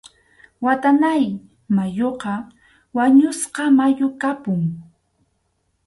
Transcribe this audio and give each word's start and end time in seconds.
Watanáy 0.65 1.25
mayuqa 1.75 2.33
wañusqa 2.95 3.63
mayu 3.77 4.07
kapun. 4.21 4.61